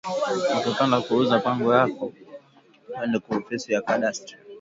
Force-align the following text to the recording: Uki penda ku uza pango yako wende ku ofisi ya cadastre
Uki 0.57 0.71
penda 0.77 0.97
ku 1.05 1.11
uza 1.21 1.43
pango 1.45 1.69
yako 1.79 2.03
wende 2.97 3.17
ku 3.23 3.29
ofisi 3.39 3.67
ya 3.73 3.83
cadastre 3.87 4.33